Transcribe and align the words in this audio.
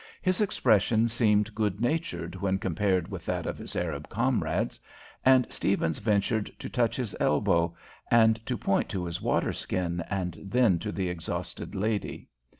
His 0.19 0.41
expression 0.41 1.09
seemed 1.09 1.53
good 1.53 1.79
natured 1.79 2.33
when 2.37 2.57
compared 2.57 3.07
with 3.07 3.23
that 3.27 3.45
of 3.45 3.59
his 3.59 3.75
Arab 3.75 4.09
comrades, 4.09 4.79
and 5.23 5.45
Stephens 5.53 5.99
ventured 5.99 6.47
to 6.57 6.67
touch 6.71 6.95
his 6.95 7.15
elbow 7.19 7.75
and 8.09 8.43
to 8.47 8.57
point 8.57 8.89
to 8.89 9.05
his 9.05 9.21
water 9.21 9.53
skin, 9.53 10.03
and 10.09 10.39
then 10.43 10.79
to 10.79 10.91
the 10.91 11.07
exhausted 11.07 11.75
lady. 11.75 12.29